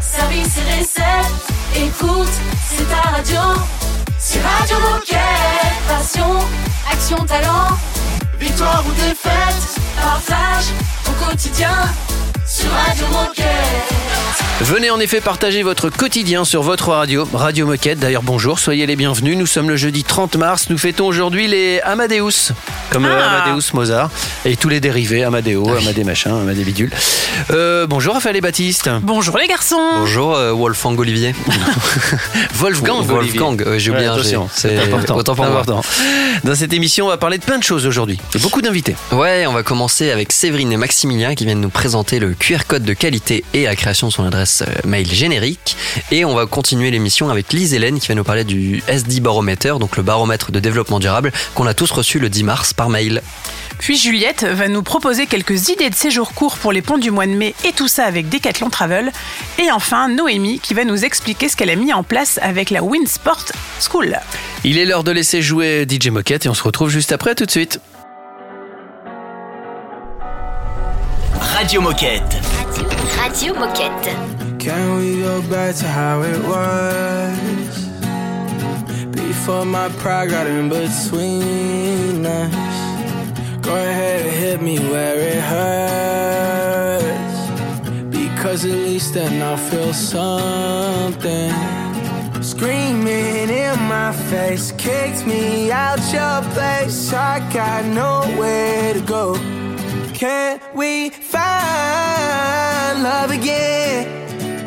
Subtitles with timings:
[0.00, 1.46] service et recettes.
[1.76, 2.28] Écoute,
[2.68, 3.40] c'est ta radio.
[4.18, 5.18] C'est Radio Moquette.
[5.86, 6.38] Passion,
[6.90, 7.76] action, talent.
[8.38, 10.66] Victoire ou défaite, partage
[11.04, 11.74] ton quotidien
[12.68, 13.44] sur Radio Moquette.
[14.60, 18.00] Venez en effet partager votre quotidien sur votre radio, Radio Moquette.
[18.00, 19.36] D'ailleurs, bonjour, soyez les bienvenus.
[19.38, 20.66] Nous sommes le jeudi 30 mars.
[20.68, 22.50] Nous fêtons aujourd'hui les Amadeus,
[22.90, 23.44] comme euh, Ah.
[23.44, 24.10] Amadeus Mozart
[24.44, 26.90] et tous les dérivés, Amadeo, Amadé machin, Amadé bidule.
[27.52, 28.90] Euh, bonjour Raphaël et Baptiste.
[29.02, 31.34] Bonjour les garçons Bonjour euh, Wolfgang Olivier.
[32.54, 33.08] Wolfgang.
[33.08, 33.38] Olivier.
[33.38, 35.16] Wolfgang, euh, j'ai oublié Ouais, C'est important.
[35.16, 35.62] autant pour moi.
[36.42, 38.18] Dans cette émission, on va parler de plein de choses aujourd'hui.
[38.40, 38.96] Beaucoup d'invités.
[39.12, 42.84] Ouais, on va commencer avec Séverine et Maximilien qui viennent nous présenter le QR code
[42.84, 45.76] de qualité et la création de son adresse euh, mail générique.
[46.10, 49.74] Et on va continuer l'émission avec Lise Hélène qui va nous parler du SD Barometer,
[49.78, 53.22] donc le baromètre de développement durable qu'on a tous reçu le 10 mars par mail.
[53.78, 57.26] Puis Juliette va nous proposer quelques idées de séjours courts pour les ponts du mois
[57.26, 59.12] de mai et tout ça avec Decathlon Travel.
[59.58, 62.82] Et enfin Noémie qui va nous expliquer ce qu'elle a mis en place avec la
[62.82, 63.44] Winsport
[63.80, 64.18] School.
[64.64, 67.46] Il est l'heure de laisser jouer DJ Moquette et on se retrouve juste après, tout
[67.46, 67.80] de suite.
[71.54, 72.40] Radio Moquette.
[73.16, 74.12] Radio Moquette.
[74.58, 77.88] Can we go back to how it was?
[79.10, 82.54] Before my pride got in between us.
[83.60, 87.08] Go ahead and hit me where it hurts.
[88.10, 91.52] Because at least then I'll feel something.
[92.42, 97.12] Screaming in my face, kicked me out your place.
[97.12, 99.57] I got nowhere to go.
[100.18, 104.08] Can we find love again?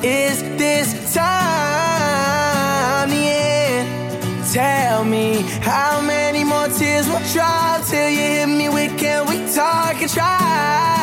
[0.01, 4.53] Is this time the end?
[4.53, 9.45] Tell me how many more tears will drop till you hit me with can we
[9.53, 11.00] talk and try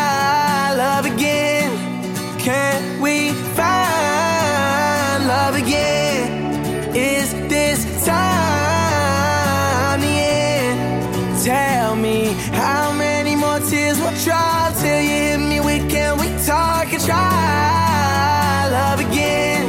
[17.09, 19.65] try love again?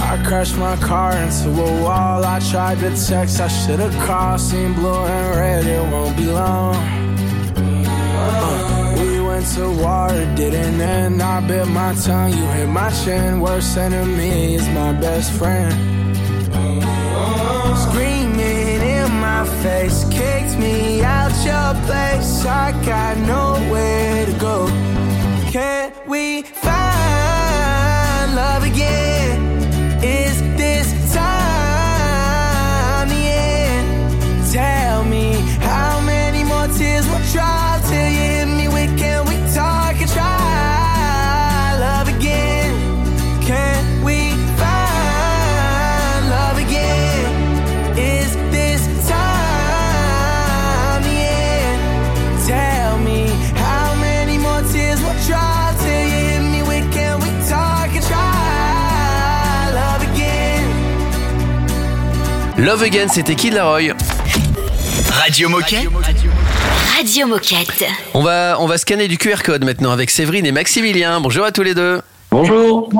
[0.00, 2.24] I crashed my car into a wall.
[2.24, 4.40] I tried to text, I should've called.
[4.40, 6.74] Seen blue and red, it won't be long.
[8.22, 11.22] Uh, we went to war, it didn't end.
[11.22, 13.40] I bit my tongue, you hit my chin.
[13.40, 15.72] Worst enemy is my best friend.
[17.84, 22.44] Screaming in my face, kicked me out your place.
[22.44, 24.99] I got nowhere to go.
[28.34, 29.49] Love again?
[62.60, 63.94] Love Again, c'était Kid Laroi.
[65.10, 65.88] Radio Moquette.
[66.94, 67.86] Radio Moquette.
[68.12, 71.22] On va, on va scanner du QR code maintenant avec Séverine et Maximilien.
[71.22, 72.02] Bonjour à tous les deux.
[72.30, 72.90] Bonjour.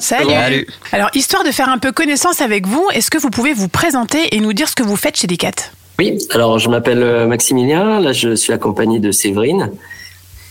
[0.00, 0.30] Salut.
[0.32, 0.66] Salut.
[0.90, 4.34] Alors histoire de faire un peu connaissance avec vous, est-ce que vous pouvez vous présenter
[4.34, 5.70] et nous dire ce que vous faites chez Decat?
[6.00, 9.70] Oui, alors je m'appelle euh, Maximilien, là je suis accompagné de Séverine.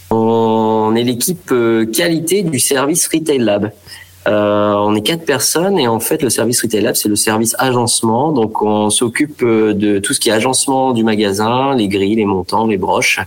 [0.10, 3.74] On est l'équipe euh, qualité du service Retail Lab.
[4.26, 7.56] Euh, on est quatre personnes et en fait le service Retail Lab c'est le service
[7.60, 8.32] agencement.
[8.32, 12.26] Donc on s'occupe euh, de tout ce qui est agencement du magasin, les grilles, les
[12.26, 13.20] montants, les broches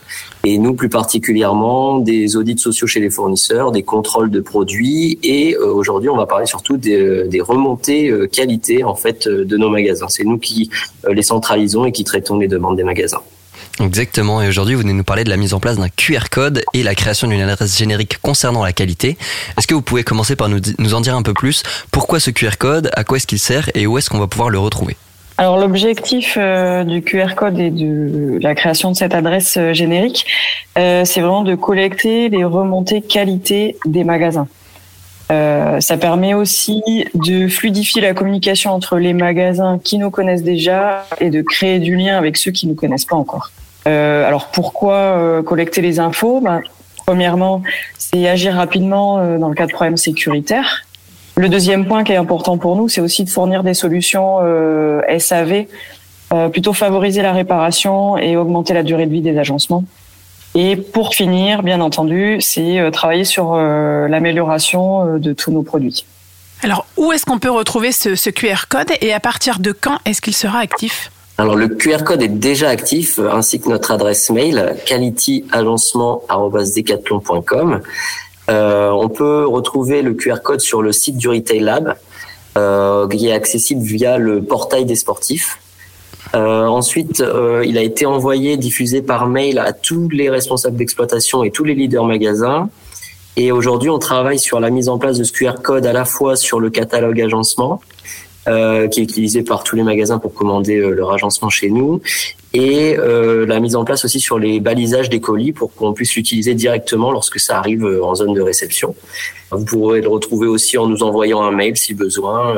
[0.45, 5.55] et nous plus particulièrement des audits sociaux chez les fournisseurs, des contrôles de produits et
[5.57, 9.57] euh, aujourd'hui on va parler surtout des, des remontées euh, qualité en fait euh, de
[9.57, 10.09] nos magasins.
[10.09, 10.71] C'est nous qui
[11.05, 13.23] euh, les centralisons et qui traitons les demandes des magasins.
[13.79, 16.63] Exactement, et aujourd'hui vous venez nous parler de la mise en place d'un QR code
[16.73, 19.19] et la création d'une adresse générique concernant la qualité.
[19.59, 21.63] Est-ce que vous pouvez commencer par nous, en dire un peu plus?
[21.91, 22.91] Pourquoi ce QR code?
[22.95, 24.97] À quoi est-ce qu'il sert Et où est-ce qu'on va pouvoir le retrouver?
[25.39, 30.25] Alors l'objectif euh, du QR code et de la création de cette adresse euh, générique,
[30.79, 34.49] euh, c'est vraiment de collecter les remontées qualité des magasins.
[35.29, 36.83] Ça permet aussi
[37.15, 41.97] de fluidifier la communication entre les magasins qui nous connaissent déjà et de créer du
[41.97, 43.51] lien avec ceux qui ne nous connaissent pas encore.
[43.87, 46.41] Euh, alors pourquoi euh, collecter les infos?
[46.41, 46.61] Ben,
[47.07, 47.63] Premièrement,
[47.99, 50.85] c'est agir rapidement euh, dans le cas de problèmes sécuritaires.
[51.37, 54.39] Le deuxième point qui est important pour nous, c'est aussi de fournir des solutions
[55.19, 55.67] SAV,
[56.51, 59.85] plutôt favoriser la réparation et augmenter la durée de vie des agencements.
[60.55, 66.07] Et pour finir, bien entendu, c'est travailler sur l'amélioration de tous nos produits.
[66.63, 70.23] Alors, où est-ce qu'on peut retrouver ce, QR code et à partir de quand est-ce
[70.23, 71.11] qu'il sera actif?
[71.39, 77.83] Alors le QR code est déjà actif, ainsi que notre adresse mail qualityagencement@decathlon.com.
[78.49, 81.95] Euh, on peut retrouver le QR code sur le site du Retail Lab,
[82.57, 85.59] euh, qui est accessible via le portail des sportifs.
[86.35, 91.45] Euh, ensuite, euh, il a été envoyé, diffusé par mail à tous les responsables d'exploitation
[91.45, 92.69] et tous les leaders magasins.
[93.37, 96.05] Et aujourd'hui, on travaille sur la mise en place de ce QR code à la
[96.05, 97.81] fois sur le catalogue agencement,
[98.49, 102.01] euh, qui est utilisé par tous les magasins pour commander euh, leur agencement chez nous,
[102.53, 106.15] et euh, la mise en place aussi sur les balisages des colis pour qu'on puisse
[106.15, 108.95] l'utiliser directement lorsque ça arrive euh, en zone de réception.
[109.51, 112.57] Vous pourrez le retrouver aussi en nous envoyant un mail si besoin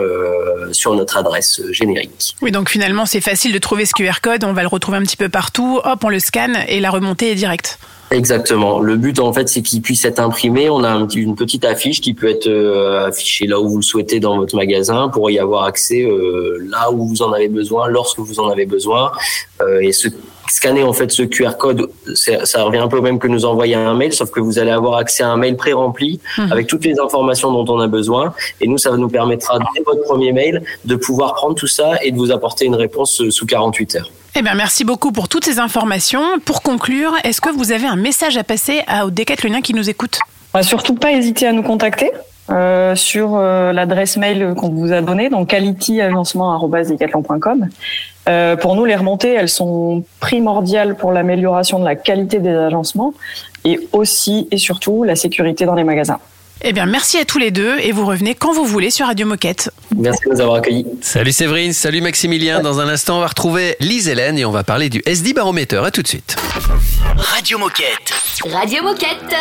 [0.72, 2.34] sur notre adresse générique.
[2.40, 5.02] Oui, donc finalement c'est facile de trouver ce QR code, on va le retrouver un
[5.02, 7.78] petit peu partout, hop, on le scanne et la remontée est directe.
[8.10, 8.80] Exactement.
[8.80, 10.70] Le but, en fait, c'est qu'il puisse être imprimé.
[10.70, 14.18] On a une petite affiche qui peut être euh, affichée là où vous le souhaitez
[14.18, 18.18] dans votre magasin pour y avoir accès euh, là où vous en avez besoin, lorsque
[18.18, 19.12] vous en avez besoin.
[19.60, 20.08] Euh, et ce,
[20.48, 23.74] scanner en fait ce QR code, ça revient un peu au même que nous envoyer
[23.74, 26.50] un mail, sauf que vous allez avoir accès à un mail pré-rempli mhm.
[26.50, 28.32] avec toutes les informations dont on a besoin.
[28.60, 32.10] Et nous, ça nous permettra dès votre premier mail de pouvoir prendre tout ça et
[32.10, 34.10] de vous apporter une réponse sous 48 heures.
[34.34, 36.22] Eh bien, merci beaucoup pour toutes ces informations.
[36.44, 40.20] Pour conclure, est-ce que vous avez un message à passer aux décathloniens qui nous écoutent
[40.54, 42.12] bah, Surtout pas hésiter à nous contacter.
[42.50, 47.68] Euh, sur euh, l'adresse mail qu'on vous a donnée, donc qualityagencement.com.
[48.26, 53.12] Euh, pour nous, les remontées, elles sont primordiales pour l'amélioration de la qualité des agencements
[53.64, 56.20] et aussi et surtout la sécurité dans les magasins.
[56.62, 59.26] Eh bien, merci à tous les deux et vous revenez quand vous voulez sur Radio
[59.26, 59.70] Moquette.
[59.96, 60.84] Merci de nous avoir accueillis.
[61.00, 62.60] Salut Séverine, salut Maximilien.
[62.60, 65.82] Dans un instant, on va retrouver Lise Hélène et on va parler du SD Baromètre.
[65.82, 66.36] À tout de suite.
[67.16, 68.12] Radio Moquette.
[68.52, 69.36] Radio Moquette.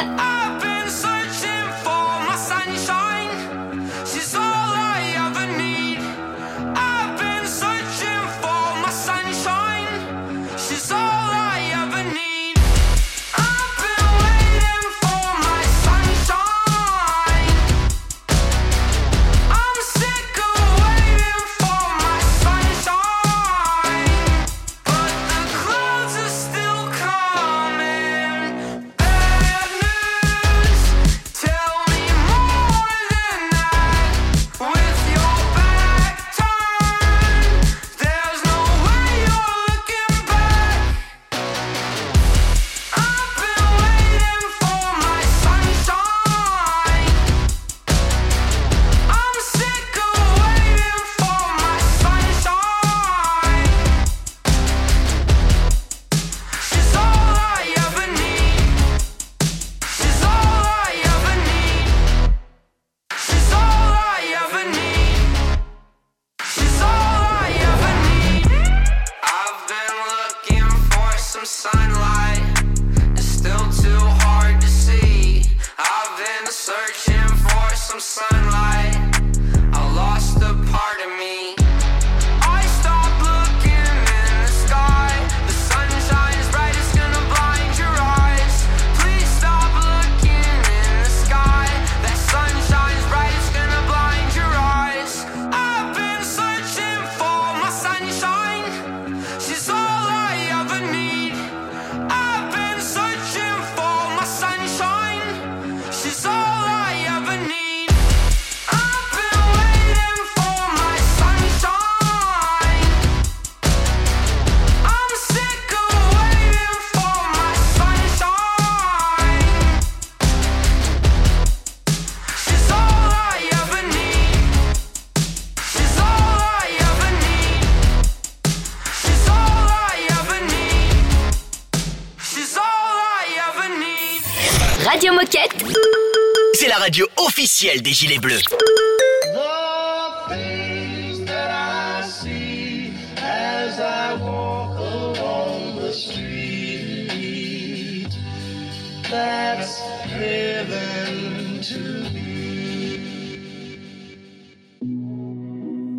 [137.88, 138.44] Des Gilets Bleus.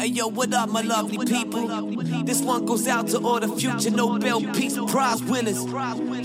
[0.00, 1.68] Hey yo, what up, my lovely people?
[2.24, 5.64] This one goes out to all the future Nobel Peace Prize winners.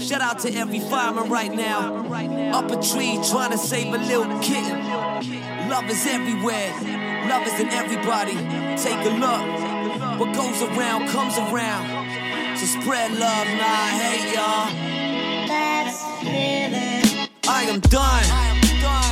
[0.06, 2.06] Shout out to every fireman right now.
[2.54, 4.93] Up a tree trying to save a little kitten.
[5.74, 6.72] Love is everywhere.
[7.28, 8.36] Love is in everybody.
[8.78, 10.20] Take a look.
[10.20, 12.60] What goes around comes around.
[12.60, 14.70] So spread love, not hate, y'all.
[17.48, 18.73] I am done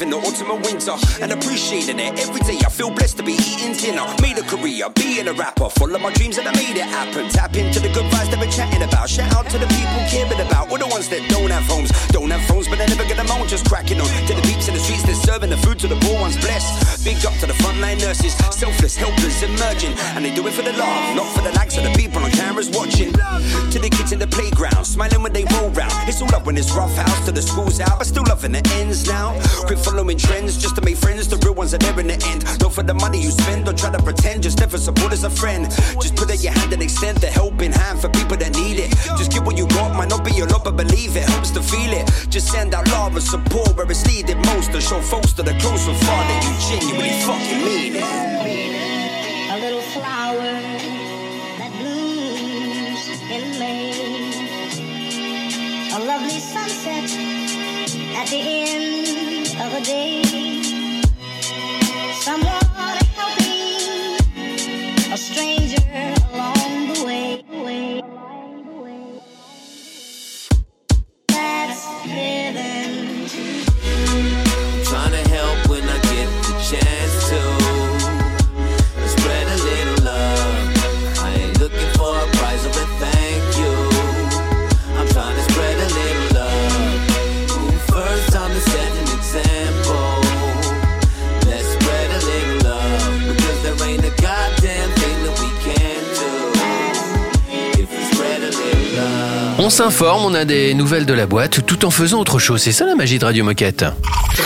[0.00, 2.58] And I'm the autumn and winter, and appreciating it every day.
[2.64, 4.06] I feel blessed to be eating dinner.
[4.22, 7.28] Made a career, being a rapper, full of my dreams, and I made it happen.
[7.30, 9.08] Tap into the good vibes that we're chatting about.
[9.08, 12.30] Shout out to the people caring about, all the ones that don't have homes, don't
[12.30, 13.48] have phones, but they never get them on.
[13.48, 15.96] Just cracking on to the peeps in the streets, they're serving the food to the
[16.06, 16.36] poor ones.
[16.38, 20.62] Blessed, big up to the frontline nurses, selfless, helpless, emerging, and they do it for
[20.62, 23.12] the love, not for the likes of the people on cameras watching.
[23.72, 25.92] To the kids in the playground, smiling when they roll round.
[26.08, 28.62] It's all up when it's rough house to the schools out, but still loving the
[28.80, 29.34] ends now.
[29.66, 31.28] Quit following trends just to make friends.
[31.28, 32.44] The real ones are there in the end.
[32.60, 34.42] Not for the money you spend, don't try to pretend.
[34.42, 35.64] Just never support as a friend.
[36.02, 38.90] Just put out your hand and extend the helping hand for people that need it.
[39.18, 41.62] Just give what you got, might not be a lot, but believe it helps to
[41.62, 42.04] feel it.
[42.28, 44.72] Just send out love and support where it's needed most.
[44.72, 48.04] To show folks that are close and far that you genuinely fucking mean it.
[49.54, 50.52] A little flower
[51.58, 53.04] that blooms
[53.36, 53.96] in May.
[55.96, 57.08] A lovely sunset
[58.20, 58.97] at the end
[59.68, 60.22] of a day.
[62.12, 62.64] Someone
[63.16, 64.16] helping
[65.12, 65.57] a stranger
[99.68, 102.62] On s'informe, on a des nouvelles de la boîte, tout en faisant autre chose.
[102.62, 103.84] C'est ça la magie de Radio Moquette.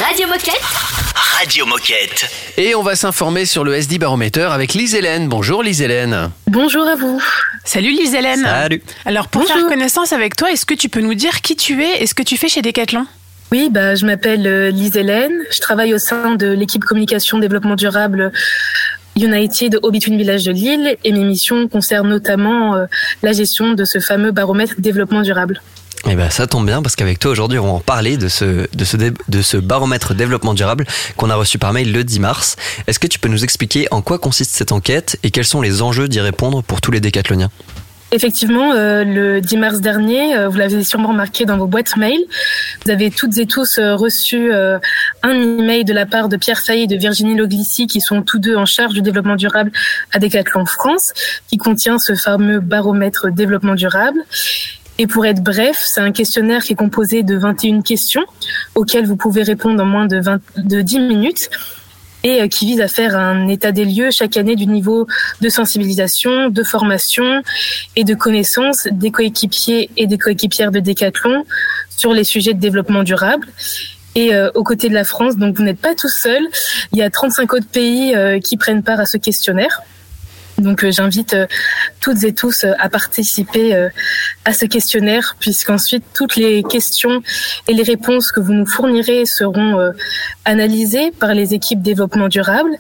[0.05, 0.61] Radio Moquette
[1.15, 2.29] Radio Moquette.
[2.57, 5.29] Et on va s'informer sur le SD Baromètre avec Lise Hélène.
[5.29, 6.31] Bonjour Lise Hélène.
[6.49, 7.23] Bonjour à vous.
[7.65, 8.43] Salut Lise Hélène.
[8.43, 8.83] Salut.
[9.05, 9.59] Alors pour Bonjour.
[9.59, 12.15] faire connaissance avec toi, est-ce que tu peux nous dire qui tu es et ce
[12.15, 13.07] que tu fais chez Decathlon?
[13.53, 15.39] Oui, bah, je m'appelle euh, Lise Hélène.
[15.53, 18.33] Je travaille au sein de l'équipe communication développement durable
[19.17, 22.87] United au Between Village de Lille et mes missions concernent notamment euh,
[23.23, 25.63] la gestion de ce fameux baromètre développement durable.
[26.11, 28.67] Eh ben, ça tombe bien parce qu'avec toi aujourd'hui, on va en parler de ce,
[28.75, 30.85] de ce, dé- de ce baromètre développement durable
[31.17, 32.57] qu'on a reçu par mail le 10 mars.
[32.89, 35.81] Est-ce que tu peux nous expliquer en quoi consiste cette enquête et quels sont les
[35.81, 37.51] enjeux d'y répondre pour tous les décathloniens?
[38.15, 42.21] Effectivement, euh, le 10 mars dernier, euh, vous l'avez sûrement remarqué dans vos boîtes mail,
[42.85, 46.83] vous avez toutes et tous euh, reçu un email de la part de Pierre Fay
[46.83, 49.73] et de Virginie Loglici, qui sont tous deux en charge du développement durable
[50.13, 51.15] à Decathlon France,
[51.49, 54.21] qui contient ce fameux baromètre développement durable.
[54.99, 58.25] Et pour être bref, c'est un questionnaire qui est composé de 21 questions
[58.75, 61.49] auxquelles vous pouvez répondre en moins de, 20, de 10 minutes
[62.25, 65.07] et euh, qui vise à faire un état des lieux chaque année du niveau
[65.41, 67.43] de sensibilisation, de formation
[67.97, 71.45] et de connaissance des coéquipiers et des coéquipières de Decathlon
[71.97, 73.47] sur les sujets de développement durable.
[74.15, 76.43] Et euh, aux côtés de la France, donc vous n'êtes pas tout seul,
[76.93, 79.83] il y a 35 autres pays euh, qui prennent part à ce questionnaire.
[80.63, 81.47] Donc euh, j'invite euh,
[82.01, 83.89] toutes et tous euh, à participer
[84.45, 87.23] à ce questionnaire puisqu'ensuite toutes les questions
[87.69, 89.93] et les réponses que vous nous fournirez seront
[90.45, 92.71] analysées par les équipes développement durable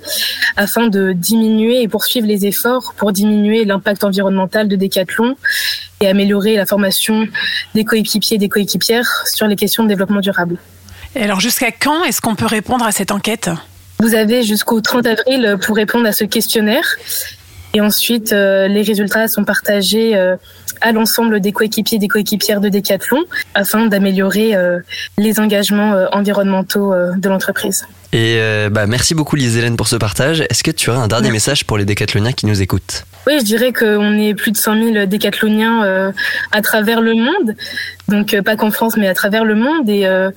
[0.56, 5.36] afin de diminuer et poursuivre les efforts pour diminuer l'impact environnemental de Decathlon
[6.00, 7.28] et améliorer la formation
[7.74, 10.58] des coéquipiers et des coéquipières sur les questions de développement durable.
[11.14, 13.50] Et alors jusqu'à quand est-ce qu'on peut répondre à cette enquête?
[14.02, 16.96] Vous avez jusqu'au 30 avril pour répondre à ce questionnaire.
[17.74, 20.36] Et ensuite, euh, les résultats sont partagés euh,
[20.80, 23.24] à l'ensemble des coéquipiers et des coéquipières de Decathlon
[23.54, 24.80] afin d'améliorer euh,
[25.16, 27.86] les engagements euh, environnementaux euh, de l'entreprise.
[28.12, 30.44] Et euh, bah, merci beaucoup Lise Hélène pour ce partage.
[30.50, 33.06] Est-ce que tu aurais un dernier message pour les décathloniens qui nous écoutent?
[33.26, 36.12] Oui, je dirais qu'on est plus de 100 000 décathloniens euh,
[36.50, 37.54] à travers le monde,
[38.08, 39.88] donc euh, pas qu'en France, mais à travers le monde.
[39.88, 40.30] Et euh,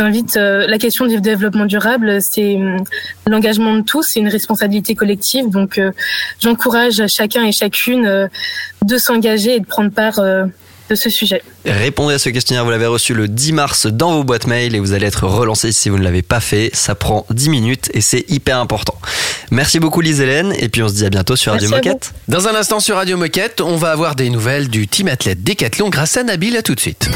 [0.00, 2.84] j'invite euh, la question du développement durable, c'est hum,
[3.26, 5.48] l'engagement de tous, c'est une responsabilité collective.
[5.50, 5.92] Donc, euh,
[6.40, 8.28] j'encourage chacun et chacune euh,
[8.82, 10.20] de s'engager et de prendre part
[10.92, 11.42] de ce sujet.
[11.64, 14.80] Répondez à ce questionnaire, vous l'avez reçu le 10 mars dans vos boîtes mail et
[14.80, 16.70] vous allez être relancé si vous ne l'avez pas fait.
[16.74, 18.94] Ça prend 10 minutes et c'est hyper important.
[19.50, 22.12] Merci beaucoup Lise Hélène et puis on se dit à bientôt sur Radio Merci Moquette.
[22.28, 25.88] Dans un instant sur Radio Moquette, on va avoir des nouvelles du team athlète Décathlon
[25.88, 26.56] grâce à Nabil.
[26.56, 27.08] À tout de suite.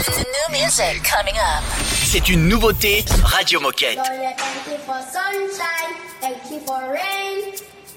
[2.04, 3.98] C'est une nouveauté Radio Moquette.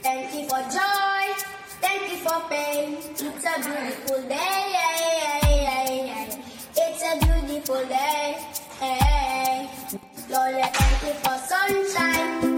[0.01, 1.35] Thank you for joy,
[1.81, 2.95] thank you for pain.
[3.11, 4.58] It's a beautiful day.
[7.69, 8.37] A beautiful day.
[10.29, 12.48] Lord, thank you for sunshine,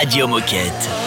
[0.00, 0.99] Radio Moquette.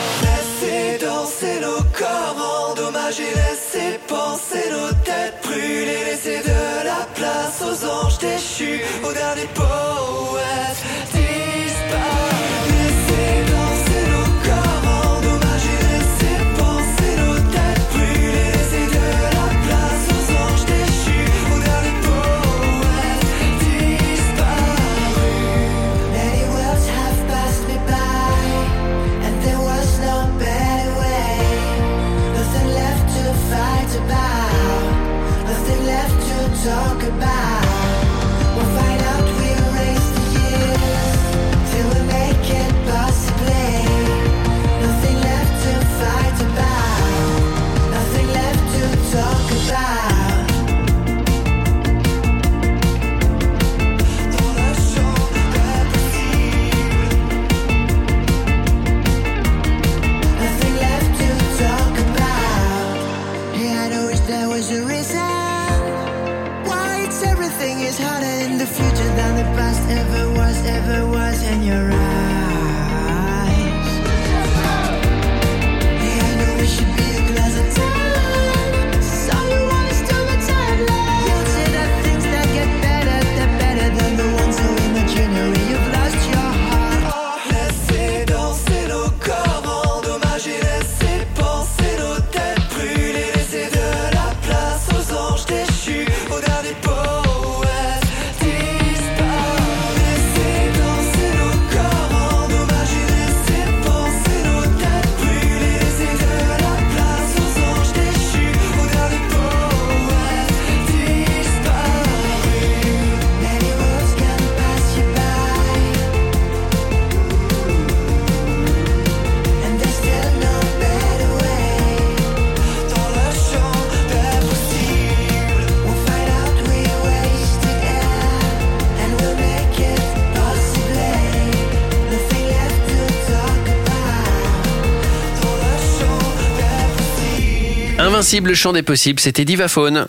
[138.24, 140.08] Invincible champ des possibles, c'était Divaphone.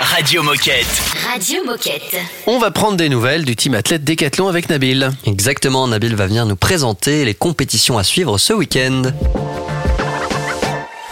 [0.00, 0.84] Radio Moquette.
[1.32, 2.16] Radio Moquette.
[2.48, 5.12] On va prendre des nouvelles du team athlète Décathlon avec Nabil.
[5.26, 9.12] Exactement, Nabil va venir nous présenter les compétitions à suivre ce week-end.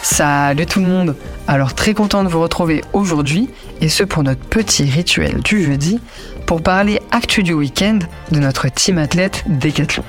[0.03, 1.14] Salut tout le monde
[1.47, 3.49] Alors très content de vous retrouver aujourd'hui,
[3.81, 6.01] et ce pour notre petit rituel du jeudi,
[6.47, 8.01] pour parler actu du week-end
[8.33, 10.03] de notre team athlète Décathlon.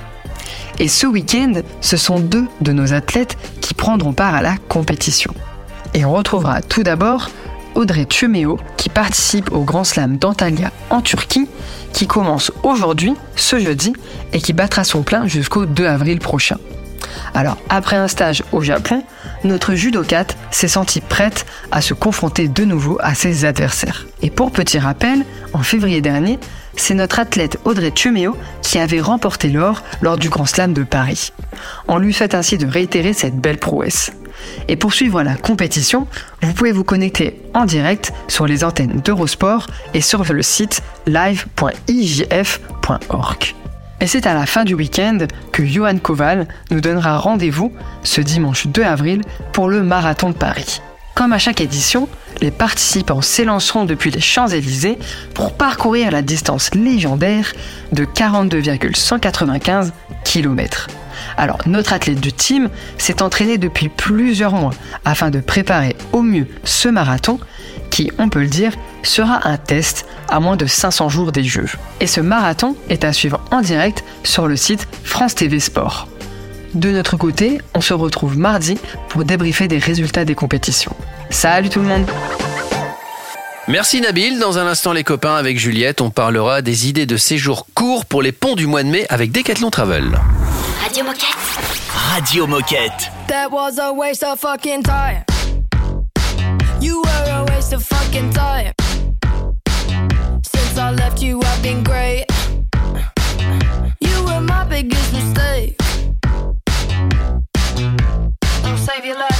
[0.80, 5.32] Et ce week-end, ce sont deux de nos athlètes qui prendront part à la compétition.
[5.96, 7.30] Et on retrouvera tout d'abord
[7.74, 11.48] Audrey Tuméo qui participe au Grand Slam d'Antalya en Turquie,
[11.94, 13.94] qui commence aujourd'hui, ce jeudi,
[14.34, 16.58] et qui battra son plein jusqu'au 2 avril prochain.
[17.32, 19.04] Alors, après un stage au Japon,
[19.42, 24.06] notre judokate s'est sentie prête à se confronter de nouveau à ses adversaires.
[24.20, 26.38] Et pour petit rappel, en février dernier,
[26.76, 31.32] c'est notre athlète Audrey Tuméo qui avait remporté l'or lors du Grand Slam de Paris.
[31.88, 34.12] On lui fait ainsi de réitérer cette belle prouesse.
[34.68, 36.06] Et pour suivre la compétition,
[36.42, 41.46] vous pouvez vous connecter en direct sur les antennes d'Eurosport et sur le site live.ijf.org.
[44.00, 45.18] Et c'est à la fin du week-end
[45.52, 50.82] que Johan Koval nous donnera rendez-vous ce dimanche 2 avril pour le Marathon de Paris.
[51.16, 52.10] Comme à chaque édition,
[52.42, 54.98] les participants s'élanceront depuis les Champs-Élysées
[55.32, 57.54] pour parcourir la distance légendaire
[57.92, 60.88] de 42,195 km.
[61.38, 64.74] Alors, notre athlète du team s'est entraîné depuis plusieurs mois
[65.06, 67.40] afin de préparer au mieux ce marathon
[67.88, 71.70] qui, on peut le dire, sera un test à moins de 500 jours des Jeux.
[72.00, 76.08] Et ce marathon est à suivre en direct sur le site France TV Sport.
[76.76, 78.76] De notre côté, on se retrouve mardi
[79.08, 80.94] pour débriefer des résultats des compétitions.
[81.30, 82.04] Salut tout le monde
[83.66, 84.38] Merci Nabil.
[84.38, 88.20] Dans un instant, les copains, avec Juliette, on parlera des idées de séjour courts pour
[88.20, 90.20] les ponts du mois de mai avec Decathlon Travel.
[90.82, 91.26] Radio Moquette.
[92.12, 93.10] Radio Moquette.
[93.26, 95.24] That was a waste of fucking time.
[96.82, 98.74] You were a waste of fucking time.
[100.42, 102.26] Since I left you, I've been great.
[103.98, 105.85] You were my biggest mistake.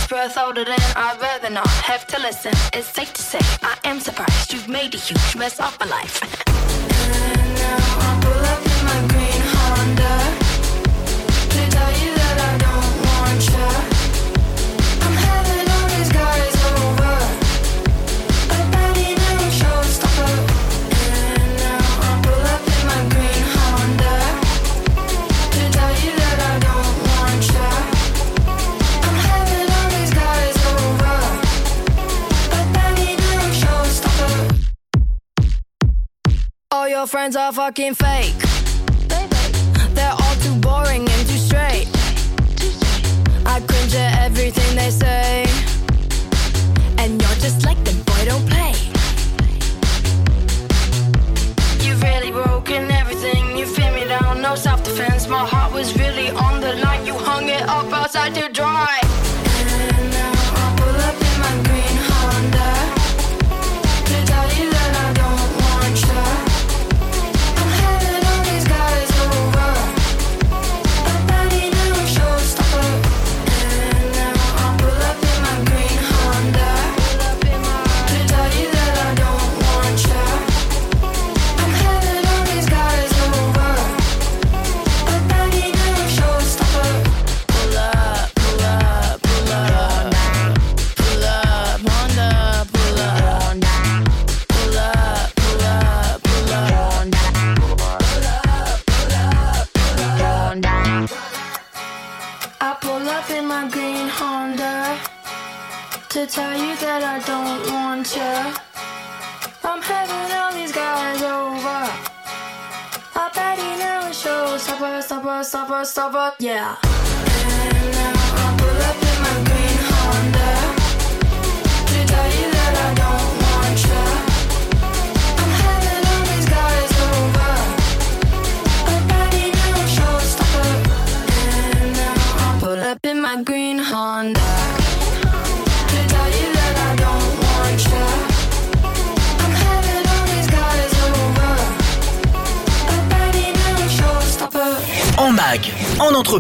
[0.09, 2.53] Breath older than I'd rather not have to listen.
[2.73, 6.23] It's safe to say I am surprised you've made a huge mess of my life.
[6.23, 8.65] And now I pull up
[36.87, 38.38] All your friends are fucking fake.
[39.96, 41.88] They're all too boring and too straight.
[43.44, 45.46] I cringe at everything they say.
[46.99, 48.75] And you're just like them, boy, don't play.
[51.85, 53.59] You've really broken everything.
[53.59, 55.27] You feel me down, no self defense.
[55.27, 57.05] My heart was really on the line.
[57.05, 59.06] You hung it up outside to dry.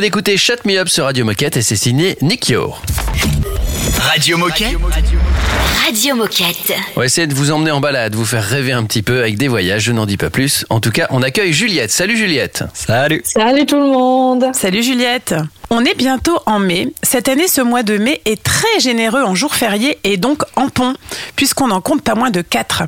[0.00, 2.82] Vient d'écouter Shut Me Up sur Radio Moquette et c'est signé Nick Yor.
[3.98, 4.74] Radio Moquette
[5.84, 6.72] Radio Moquette.
[6.96, 9.36] On va essayer de vous emmener en balade, vous faire rêver un petit peu avec
[9.36, 10.64] des voyages, je n'en dis pas plus.
[10.70, 11.90] En tout cas, on accueille Juliette.
[11.90, 12.64] Salut Juliette.
[12.72, 13.20] Salut.
[13.24, 14.46] Salut tout le monde.
[14.54, 15.34] Salut Juliette.
[15.72, 16.92] On est bientôt en mai.
[17.04, 20.68] Cette année, ce mois de mai est très généreux en jours fériés et donc en
[20.68, 20.94] ponts,
[21.36, 22.82] puisqu'on n'en compte pas moins de 4.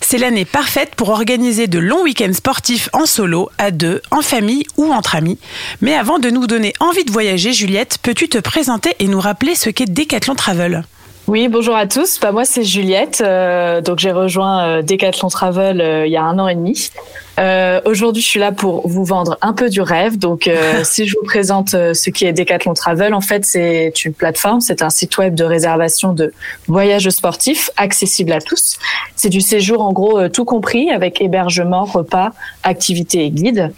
[0.00, 4.64] C'est l'année parfaite pour organiser de longs week-ends sportifs en solo, à deux, en famille
[4.76, 5.38] ou entre amis.
[5.80, 9.56] Mais avant de nous donner envie de voyager, Juliette, peux-tu te présenter et nous rappeler
[9.56, 10.84] ce qu'est Decathlon Travel?
[11.30, 12.18] Oui, bonjour à tous.
[12.18, 13.22] Bah, moi, c'est Juliette.
[13.24, 16.90] Euh, donc, j'ai rejoint euh, Decathlon Travel euh, il y a un an et demi.
[17.38, 20.18] Euh, Aujourd'hui, je suis là pour vous vendre un peu du rêve.
[20.18, 20.50] Donc,
[20.82, 24.82] si je vous présente ce qui est Decathlon Travel, en fait, c'est une plateforme, c'est
[24.82, 26.32] un site web de réservation de
[26.66, 28.80] voyages sportifs accessible à tous.
[29.14, 32.32] C'est du séjour, en gros, tout compris, avec hébergement, repas,
[32.64, 33.70] activités et guides.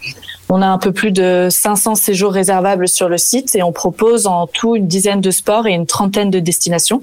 [0.55, 4.27] On a un peu plus de 500 séjours réservables sur le site et on propose
[4.27, 7.01] en tout une dizaine de sports et une trentaine de destinations.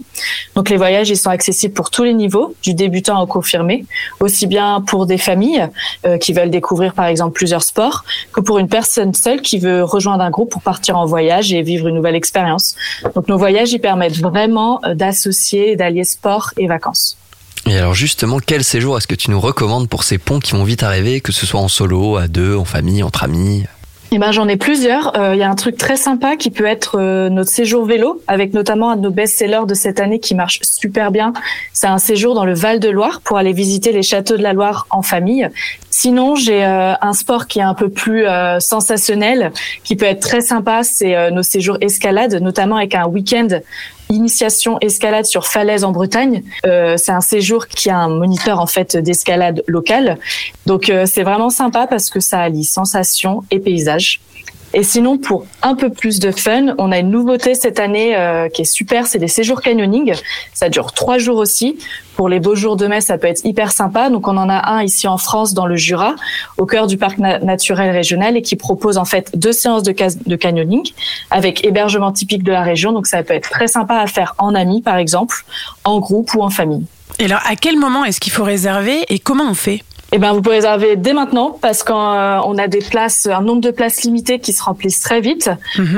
[0.55, 3.87] Donc les voyages, ils sont accessibles pour tous les niveaux, du débutant au confirmé,
[4.21, 5.67] aussi bien pour des familles
[6.07, 9.83] euh, qui veulent découvrir par exemple plusieurs sports, que pour une personne seule qui veut
[9.83, 12.77] rejoindre un groupe pour partir en voyage et vivre une nouvelle expérience.
[13.17, 17.17] Donc nos voyages, ils permettent vraiment euh, d'associer, d'allier sport et vacances.
[17.67, 20.65] Et alors justement, quel séjour est-ce que tu nous recommandes pour ces ponts qui vont
[20.65, 23.65] vite arriver, que ce soit en solo, à deux, en famille, entre amis?
[24.13, 25.17] Eh ben, j'en ai plusieurs.
[25.17, 28.21] Euh, Il y a un truc très sympa qui peut être euh, notre séjour vélo,
[28.27, 31.33] avec notamment un de nos best-sellers de cette année qui marche super bien.
[31.73, 34.53] C'est un séjour dans le Val de Loire pour aller visiter les châteaux de la
[34.53, 35.49] Loire en famille.
[35.91, 39.53] Sinon, j'ai euh, un sport qui est un peu plus euh, sensationnel,
[39.85, 40.83] qui peut être très sympa.
[40.83, 43.49] C'est euh, nos séjours escalade, notamment avec un week-end
[44.11, 46.43] initiation escalade sur falaise en Bretagne.
[46.67, 50.19] Euh, c'est un séjour qui a un moniteur en fait d'escalade local.
[50.67, 54.21] Donc euh, c'est vraiment sympa parce que ça allie sensation et paysage.
[54.73, 58.49] Et sinon, pour un peu plus de fun, on a une nouveauté cette année euh,
[58.49, 60.15] qui est super, c'est des séjours canyoning.
[60.55, 61.77] Ça dure trois jours aussi.
[62.15, 64.11] Pour les beaux jours de mai, ça peut être hyper sympa.
[64.11, 66.15] Donc on en a un ici en France, dans le Jura,
[66.57, 69.93] au cœur du parc na- naturel régional, et qui propose en fait deux séances de,
[70.27, 70.89] de canyoning
[71.33, 72.93] avec hébergement typique de la région.
[72.93, 75.45] Donc ça peut être très sympa à faire en amis, par exemple,
[75.83, 76.85] en groupe ou en famille.
[77.19, 79.83] Et alors, à quel moment est-ce qu'il faut réserver et comment on fait?
[80.13, 83.71] Eh ben, vous pouvez réserver dès maintenant parce qu'on a des places, un nombre de
[83.71, 85.51] places limitées qui se remplissent très vite.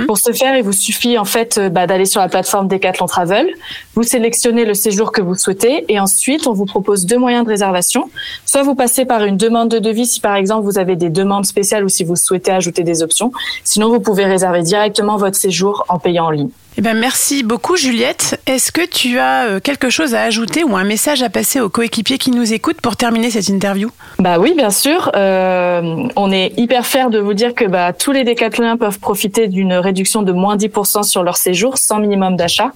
[0.07, 3.07] Pour ce faire, il vous suffit en fait euh, bah, d'aller sur la plateforme Decathlon
[3.07, 3.49] Travel.
[3.95, 7.49] Vous sélectionnez le séjour que vous souhaitez et ensuite on vous propose deux moyens de
[7.49, 8.11] réservation.
[8.45, 11.47] Soit vous passez par une demande de devis si par exemple vous avez des demandes
[11.47, 13.33] spéciales ou si vous souhaitez ajouter des options.
[13.65, 16.51] Sinon, vous pouvez réserver directement votre séjour en payant en ligne.
[16.79, 18.41] Eh ben, merci beaucoup Juliette.
[18.47, 21.69] Est-ce que tu as euh, quelque chose à ajouter ou un message à passer aux
[21.69, 23.91] coéquipiers qui nous écoutent pour terminer cette interview?
[24.19, 25.11] Bah oui, bien sûr.
[25.15, 29.49] Euh, on est hyper fiers de vous dire que bah, tous les décathloniens peuvent profiter
[29.49, 32.73] d'une réduction de moins 10% sur leur séjour sans minimum d'achat.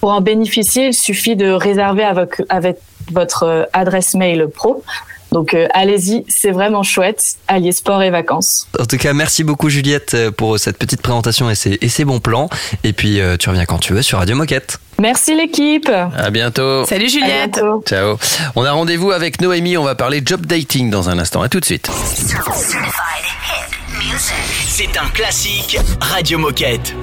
[0.00, 2.78] Pour en bénéficier, il suffit de réserver avec, avec
[3.10, 4.84] votre euh, adresse mail pro.
[5.32, 8.68] Donc euh, allez-y, c'est vraiment chouette, allier sport et vacances.
[8.78, 12.48] En tout cas, merci beaucoup Juliette euh, pour cette petite présentation et ses, bons plans.
[12.84, 14.78] Et puis euh, tu reviens quand tu veux sur Radio Moquette.
[15.00, 15.88] Merci l'équipe.
[15.88, 16.84] À bientôt.
[16.84, 17.60] Salut Juliette.
[17.86, 18.18] Ciao.
[18.54, 21.40] On a rendez-vous avec Noémie, on va parler job dating dans un instant.
[21.42, 21.88] À tout de suite.
[24.68, 26.94] C'est un classique Radio Moquette.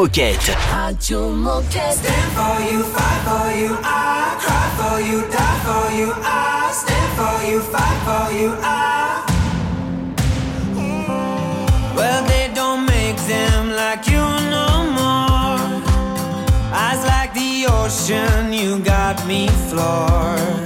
[0.00, 0.56] Moquette.
[0.72, 1.92] Radio Moquette.
[1.92, 7.12] Stand for you, fight for you, I cry for you, die for you, I stand
[7.18, 9.26] for you, fight for you, I.
[11.94, 14.24] Well, they don't make them like you
[14.56, 15.60] no more.
[16.72, 20.64] Eyes like the ocean, you got me floored.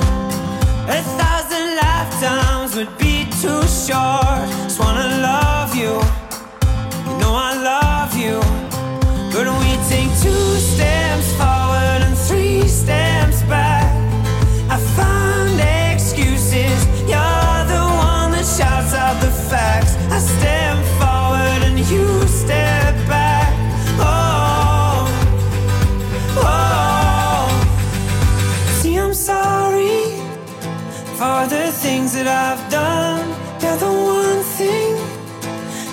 [0.86, 4.53] A thousand lifetimes would be too short.
[32.14, 33.28] that I've done,
[33.60, 34.94] You're the one thing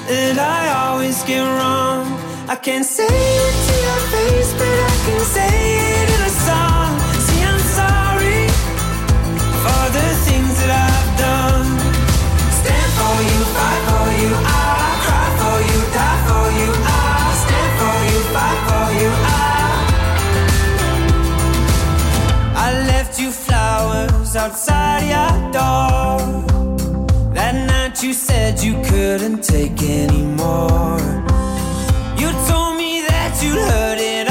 [0.07, 2.05] that I always get wrong.
[2.47, 6.11] I can't say it to your face, but I can say it.
[24.42, 26.18] Outside your door.
[27.36, 30.98] That night you said you couldn't take anymore.
[32.18, 34.31] You told me that you'd heard it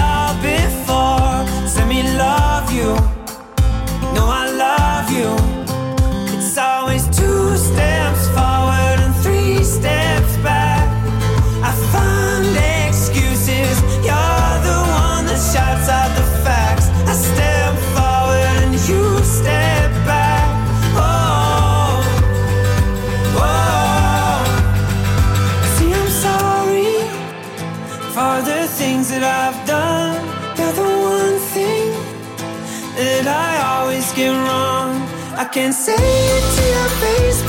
[35.51, 37.43] I can't say it to your face,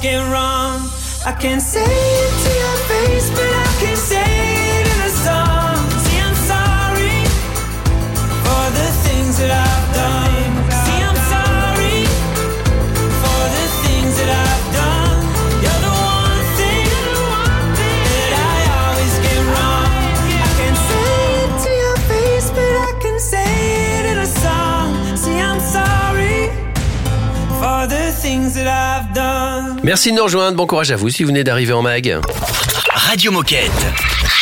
[0.00, 0.88] get wrong.
[1.26, 3.30] I can't say it to your face,
[29.88, 30.54] Merci de nous rejoindre.
[30.54, 32.18] Bon courage à vous si vous venez d'arriver en mag.
[32.92, 33.70] Radio Moquette.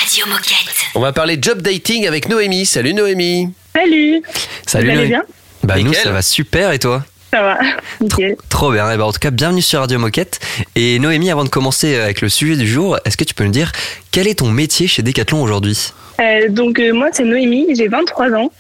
[0.01, 0.74] Radio Moquette.
[0.97, 2.66] On va parler job dating avec Noémie.
[2.66, 3.51] Salut Noémie.
[3.72, 4.22] Salut.
[4.66, 5.22] Salut Vous allez bien
[5.62, 7.59] Bah nous ça va super et toi Ça va.
[8.01, 8.34] Nickel.
[8.49, 8.90] Trop bien.
[8.90, 10.40] Et bah, en tout cas, bienvenue sur Radio Moquette.
[10.74, 13.53] Et Noémie, avant de commencer avec le sujet du jour, est-ce que tu peux nous
[13.53, 13.70] dire
[14.11, 15.92] quel est ton métier chez Decathlon aujourd'hui?
[16.20, 18.51] Euh, donc euh, moi c'est Noémie, j'ai 23 ans.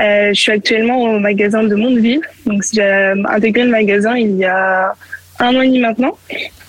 [0.00, 2.22] Euh, je suis actuellement au magasin de Mondeville.
[2.46, 4.94] Donc j'ai intégré le magasin il y a
[5.40, 6.16] un an et demi maintenant.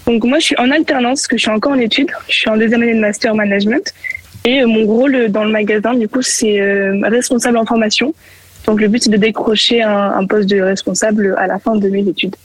[0.08, 2.12] Donc moi je suis en alternance parce que je suis encore en études.
[2.28, 3.94] Je suis en deuxième année de master management.
[4.46, 8.14] Et euh, mon rôle euh, dans le magasin du coup c'est euh, responsable en formation.
[8.66, 11.88] Donc le but c'est de décrocher un, un poste de responsable à la fin de
[11.90, 12.36] mes études.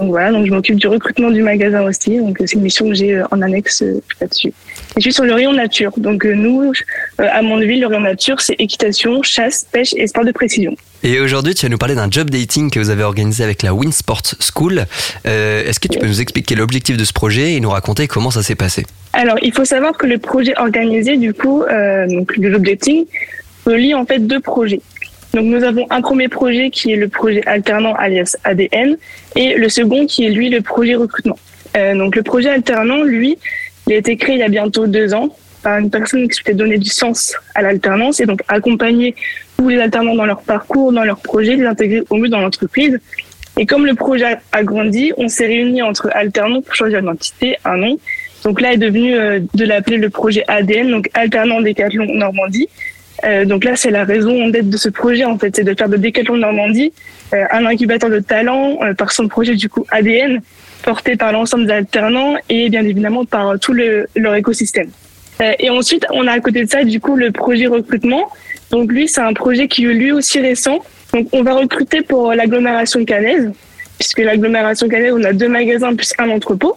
[0.00, 2.16] Donc voilà, donc je m'occupe du recrutement du magasin aussi.
[2.16, 4.48] Donc euh, c'est une mission que j'ai euh, en annexe euh, là-dessus.
[4.48, 4.52] Et
[4.96, 5.92] je suis sur le rayon nature.
[5.98, 6.72] Donc nous,
[7.18, 10.74] à Mondeville, le rayon nature, c'est équitation, chasse, pêche et sport de précision.
[11.02, 13.74] Et aujourd'hui, tu vas nous parler d'un job dating que vous avez organisé avec la
[13.74, 14.86] Winsport School.
[15.26, 18.30] Euh, Est-ce que tu peux nous expliquer l'objectif de ce projet et nous raconter comment
[18.30, 18.86] ça s'est passé?
[19.12, 23.04] Alors, il faut savoir que le projet organisé, du coup, euh, donc le job dating,
[23.66, 24.80] relie en fait deux projets.
[25.34, 28.96] Donc, nous avons un premier projet qui est le projet alternant alias ADN
[29.36, 31.38] et le second qui est lui le projet recrutement.
[31.76, 33.38] Euh, donc, le projet alternant, lui,
[33.86, 36.54] il a été créé il y a bientôt deux ans par une personne qui souhaitait
[36.54, 39.14] donner du sens à l'alternance et donc accompagner
[39.56, 42.98] tous les alternants dans leur parcours, dans leur projet, les intégrer au mieux dans l'entreprise.
[43.58, 47.56] Et comme le projet a- grandi, on s'est réunis entre alternants pour choisir une entité,
[47.64, 47.98] un nom.
[48.42, 52.68] Donc là est devenu euh, de l'appeler le projet ADN, donc alternant Décathlon Normandie.
[53.24, 55.88] Euh, donc là, c'est la raison d'être de ce projet, en fait, c'est de faire
[55.88, 56.92] de Décathlon Normandie
[57.34, 60.40] euh, un incubateur de talent euh, par son projet du coup ADN,
[60.82, 64.90] porté par l'ensemble des alternants et bien évidemment par tout le, leur écosystème.
[65.58, 68.30] Et ensuite, on a à côté de ça, du coup, le projet recrutement.
[68.70, 70.80] Donc lui, c'est un projet qui est lui aussi récent.
[71.14, 73.50] Donc on va recruter pour l'agglomération canaise,
[73.98, 76.76] puisque l'agglomération canaise, on a deux magasins plus un entrepôt.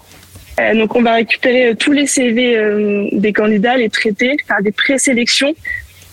[0.76, 5.54] Donc on va récupérer tous les CV des candidats, les traiter, faire des présélections,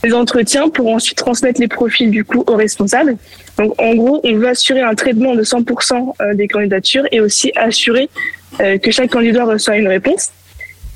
[0.03, 3.17] des entretiens pour ensuite transmettre les profils du coup aux responsables.
[3.59, 7.53] Donc en gros, on veut assurer un traitement de 100% euh, des candidatures et aussi
[7.57, 8.09] assurer
[8.61, 10.31] euh, que chaque candidat reçoit une réponse.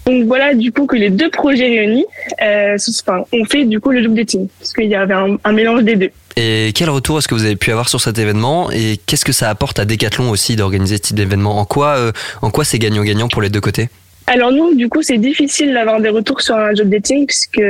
[0.06, 2.04] Donc voilà du coup que les deux projets réunis,
[2.42, 5.82] euh, enfin, fait du coup le job dating, parce qu'il y avait un, un mélange
[5.82, 6.10] des deux.
[6.36, 8.70] Et quel retour est-ce que vous avez pu avoir sur cet événement?
[8.72, 11.58] Et qu'est-ce que ça apporte à Decathlon aussi d'organiser ce type d'événement?
[11.58, 13.88] En quoi, euh, en quoi c'est gagnant-gagnant pour les deux côtés?
[14.26, 17.62] Alors nous, du coup, c'est difficile d'avoir des retours sur un job dating puisque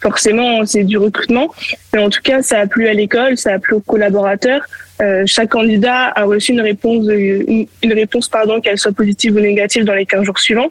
[0.00, 1.54] forcément c'est du recrutement.
[1.92, 4.62] Mais en tout cas, ça a plu à l'école, ça a plu aux collaborateurs.
[5.02, 9.84] Euh, chaque candidat a reçu une réponse, une, réponse pardon, qu'elle soit positive ou négative
[9.84, 10.70] dans les 15 jours suivants.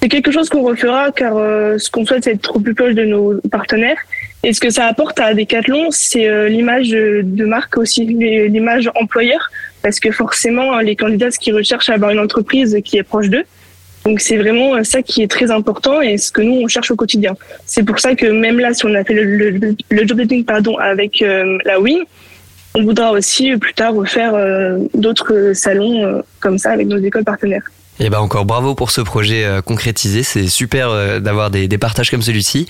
[0.00, 2.94] C'est quelque chose qu'on refera car euh, ce qu'on souhaite, c'est être au plus proche
[2.94, 3.98] de nos partenaires.
[4.44, 9.50] Et ce que ça apporte à Decathlon, c'est euh, l'image de, marque aussi, l'image employeur,
[9.82, 13.28] parce que forcément, les candidats, ce qu'ils recherchent, à avoir une entreprise qui est proche
[13.28, 13.44] d'eux.
[14.08, 16.90] Donc c'est vraiment euh, ça qui est très important et ce que nous on cherche
[16.90, 17.34] au quotidien.
[17.66, 20.44] C'est pour ça que même là, si on a fait le, le, le job dating
[20.44, 21.98] pardon avec euh, la Win,
[22.74, 26.96] on voudra aussi euh, plus tard refaire euh, d'autres salons euh, comme ça avec nos
[26.96, 27.64] écoles partenaires.
[28.00, 32.22] Et ben encore bravo pour ce projet concrétisé, c'est super d'avoir des, des partages comme
[32.22, 32.68] celui-ci.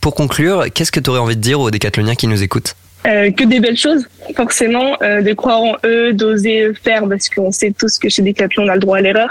[0.00, 2.74] Pour conclure, qu'est-ce que tu aurais envie de dire aux décathloniens qui nous écoutent?
[3.06, 7.50] Euh, que des belles choses, forcément, euh, de croire en eux, d'oser faire, parce qu'on
[7.50, 9.30] sait tous que chez Decathlon, on a le droit à l'erreur.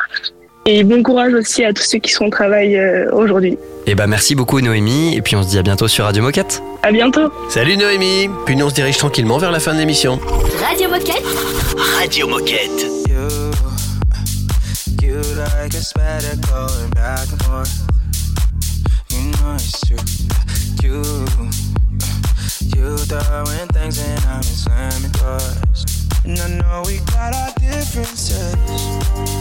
[0.68, 3.58] Et bon courage aussi à tous ceux qui sont au travail euh, aujourd'hui.
[3.88, 6.62] Et ben merci beaucoup Noémie, et puis on se dit à bientôt sur Radio Moquette.
[6.84, 7.32] À bientôt.
[7.50, 8.30] Salut Noémie.
[8.46, 10.20] Puis nous on se dirige tranquillement vers la fin de l'émission.
[10.64, 11.24] Radio Moquette.
[11.98, 12.86] Radio Moquette.
[15.02, 17.82] You like a spider going back and forth.
[19.10, 19.98] You know it's true.
[20.84, 21.02] You,
[22.78, 25.86] you throwing things and I'm slamming doors.
[26.24, 29.41] And I know we got our differences.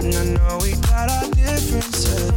[0.00, 2.30] And I know we got our differences.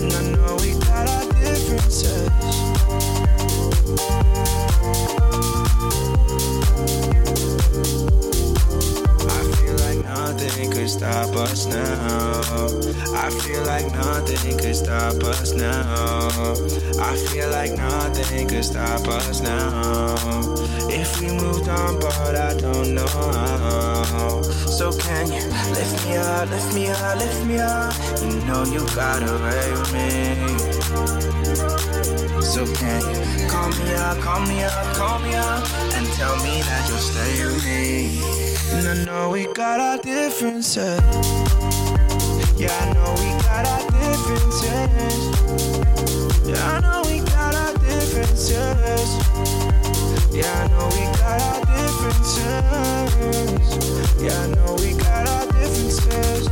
[0.00, 2.73] And I know we got our differences.
[10.94, 12.40] Stop us now.
[13.14, 16.54] I feel like nothing could stop us now.
[17.00, 20.14] I feel like nothing could stop us now.
[20.88, 24.42] If we moved on, but I don't know.
[24.78, 27.92] So can you lift me up, lift me up, lift me up?
[28.22, 30.36] You know you got away with me.
[32.40, 35.64] So can you call me up, call me up, call me up,
[35.96, 38.53] and tell me that you'll stay with me?
[38.72, 41.00] And I know we got our differences.
[42.56, 45.20] Yeah, I know we got our differences.
[46.46, 49.08] Yeah, I know we got our differences.
[50.32, 52.44] Yeah, I know we got our differences.
[54.22, 56.48] Yeah, I know we got our differences.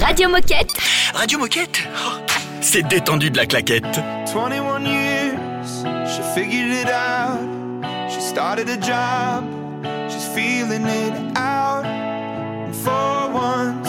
[0.00, 0.70] Radio Moquette.
[1.14, 2.18] Radio Moquette Oh,
[2.60, 4.00] C'est détendu de la claquette.
[4.30, 7.40] 21 years, she figured it out.
[8.10, 9.44] She started a job,
[10.10, 11.84] she's feeling it out.
[11.84, 13.88] And for once,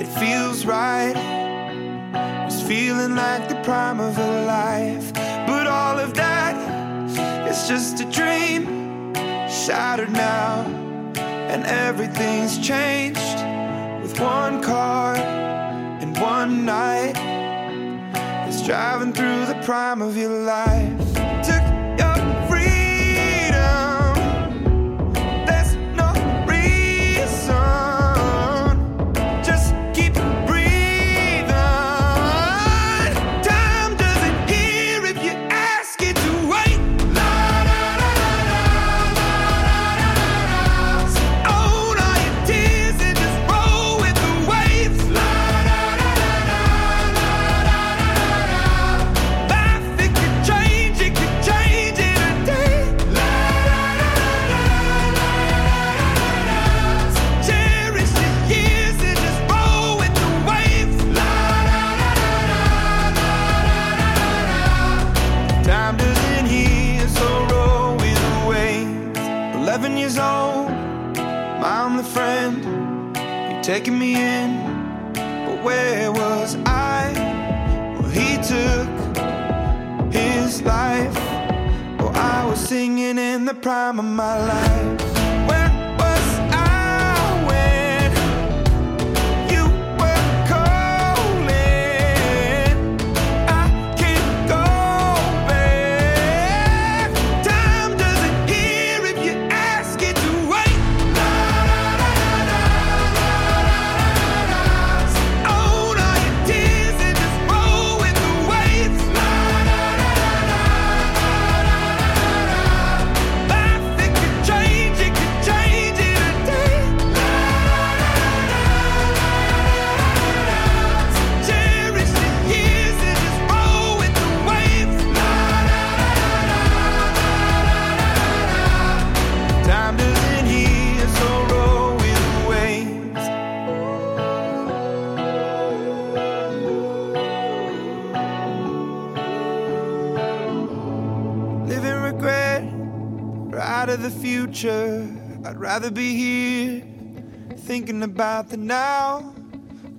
[0.00, 1.14] it feels right.
[2.46, 5.12] It's feeling like the prime of her life.
[5.46, 6.56] But all of that
[7.48, 9.14] is just a dream,
[9.48, 10.64] shattered now.
[11.54, 13.38] And everything's changed
[14.02, 17.14] with one car and one night.
[18.48, 21.03] It's driving through the prime of your life.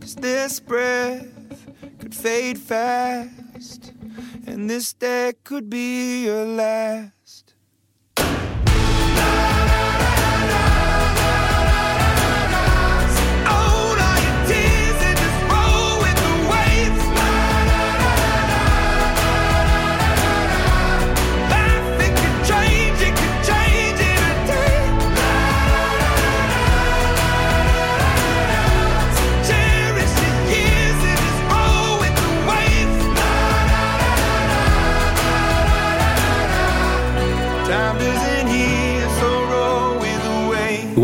[0.05, 1.25] Cause this breath
[1.97, 3.91] could fade fast,
[4.45, 7.14] and this day could be your last.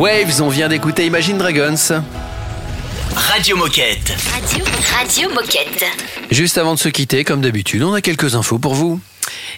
[0.01, 0.41] Waves.
[0.41, 2.01] On vient d'écouter Imagine Dragons.
[3.15, 4.11] Radio Moquette.
[4.33, 4.65] Radio,
[4.97, 5.85] Radio Moquette.
[6.31, 8.99] Juste avant de se quitter, comme d'habitude, on a quelques infos pour vous.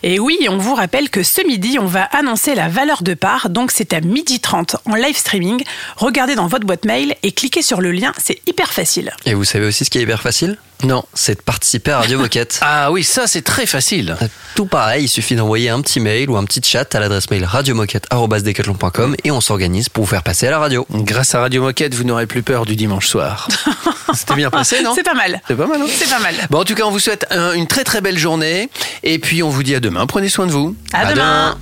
[0.01, 3.49] Et oui, on vous rappelle que ce midi, on va annoncer la valeur de part,
[3.49, 5.63] donc c'est à midi 30 en live streaming.
[5.97, 9.11] Regardez dans votre boîte mail et cliquez sur le lien, c'est hyper facile.
[9.25, 10.57] Et vous savez aussi ce qui est hyper facile?
[10.83, 11.03] Non.
[11.13, 12.59] C'est de participer à Radio Moquette.
[12.75, 14.17] Ah oui, ça c'est très facile.
[14.55, 17.45] Tout pareil, il suffit d'envoyer un petit mail ou un petit chat à l'adresse mail
[17.45, 20.85] radiomoquette.com et on s'organise pour vous faire passer à la radio.
[20.91, 23.47] Grâce à Radio Moquette, vous n'aurez plus peur du dimanche soir.
[24.13, 24.93] C'était bien passé, non?
[24.95, 25.41] C'est pas mal.
[25.47, 26.35] C'est pas mal, non C'est pas mal.
[26.49, 28.69] Bon, en tout cas, on vous souhaite un- une très très belle journée.
[29.03, 30.07] Et puis, on vous dit à demain.
[30.07, 30.75] Prenez soin de vous.
[30.93, 31.57] À demain.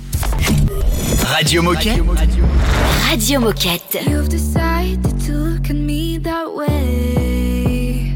[1.26, 2.00] Radio Moquette.
[3.10, 3.98] Radio Moquette.
[4.08, 8.14] You've decided to look at me that way.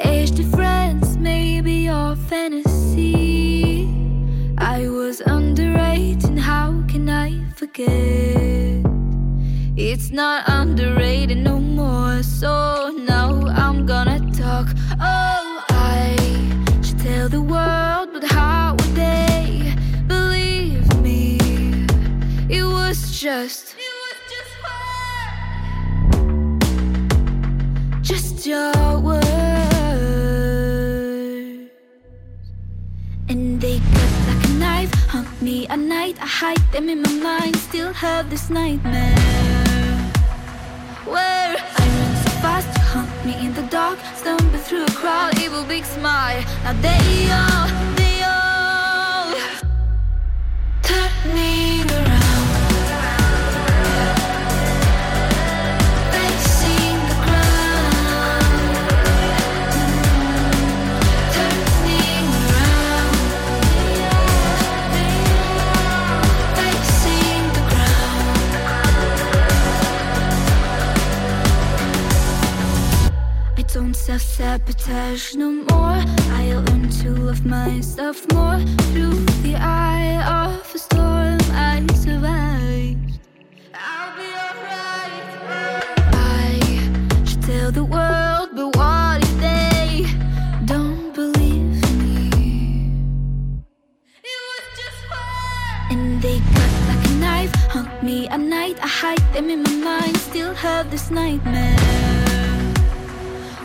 [0.00, 3.88] Age difference may be your fantasy.
[4.58, 8.84] I was underrated, how can I forget?
[9.76, 14.66] It's not underrated no more, so now I'm gonna talk.
[15.00, 16.16] Oh, I
[16.82, 18.07] should tell the world,
[23.18, 23.74] was just.
[28.02, 29.28] just your words.
[33.28, 36.16] And they cut like a knife, hunt me at night.
[36.20, 39.16] I hide them in my mind, still have this nightmare.
[41.04, 45.38] Where I run so fast, you hunt me in the dark, stumble through a crowd,
[45.38, 46.42] evil big smile.
[46.64, 47.87] Now they all
[74.18, 76.02] self-sabotage no more.
[76.40, 78.58] I learn to love myself more
[78.90, 81.38] through the eye of a storm.
[81.52, 83.20] I survived.
[83.74, 85.22] I'll be alright.
[86.14, 90.06] I should tell the world, but what if they
[90.64, 92.30] don't believe me?
[94.24, 98.78] It was just fun And they cut like a knife, hunt me at night.
[98.82, 102.17] I hide them in my mind, still have this nightmare.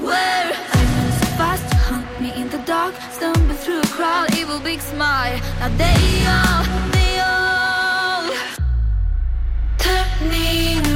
[0.04, 4.36] Where I run so fast, to hunt me in the dark, stumble through a crowd,
[4.38, 5.40] evil big smile.
[5.60, 8.28] Now they all, they all
[9.78, 10.93] turning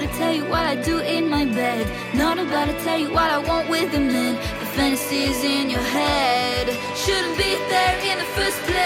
[0.00, 1.86] to tell you what I do in my bed.
[2.14, 4.34] Not about to tell you what I want with a man.
[4.60, 8.80] The fantasies in your head shouldn't be there in the first place.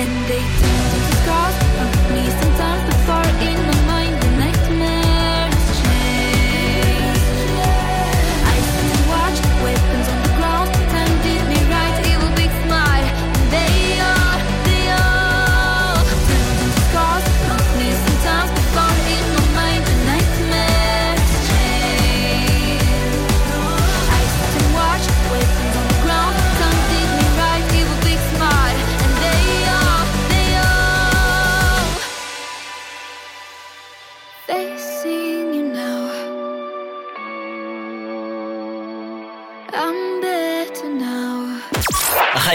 [0.00, 0.53] And they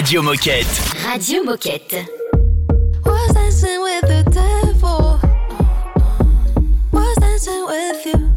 [0.10, 0.66] Radio Moquette.
[1.06, 2.04] Radio Moquette.
[3.06, 5.20] Was dancing with the devil.
[6.92, 8.30] Was dancing with you.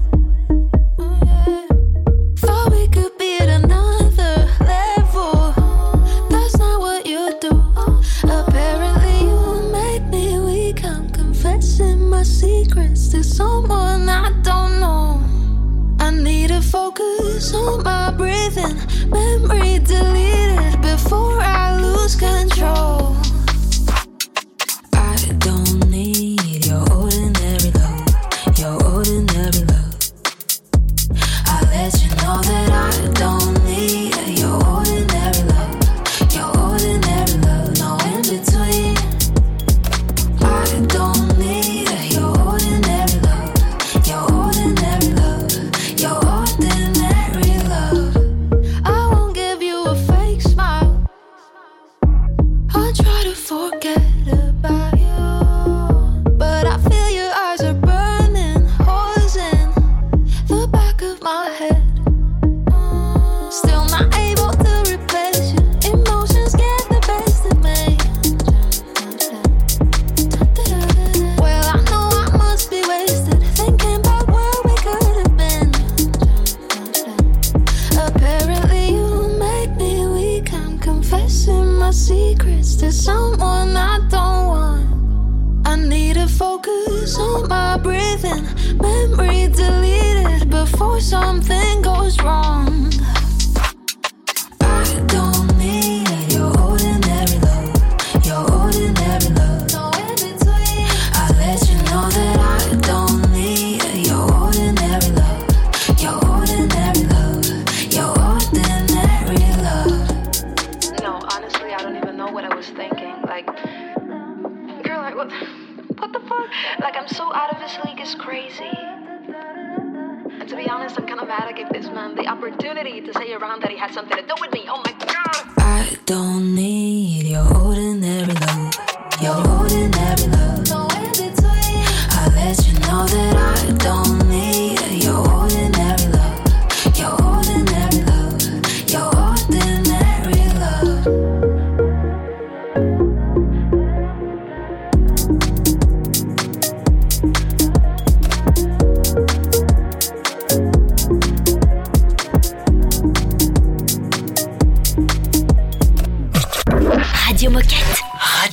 [12.24, 15.20] secrets to someone I don't know.
[15.98, 18.76] I need to focus on my breathing.
[19.08, 21.61] Memory deleted before I
[22.22, 23.01] control.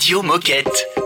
[0.10, 0.99] Radio Moquette.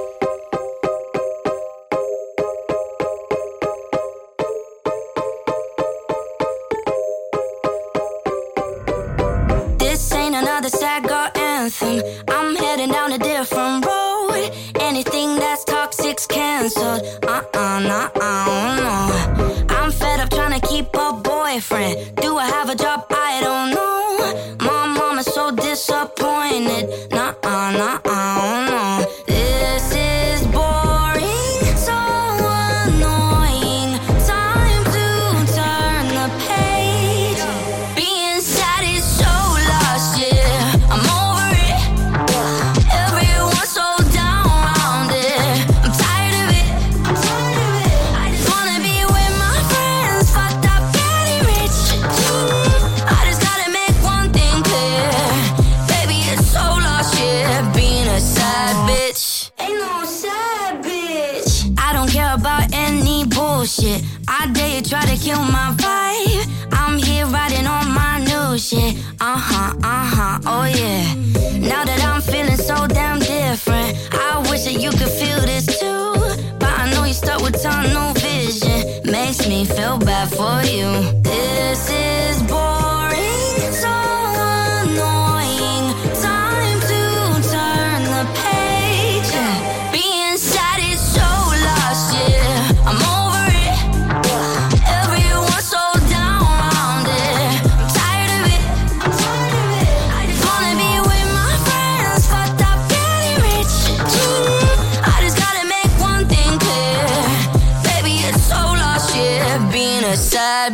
[110.64, 110.70] shy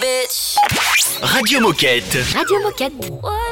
[0.00, 0.56] bitch.
[1.20, 2.22] Radio Moquette.
[2.34, 3.51] Radio Moquette.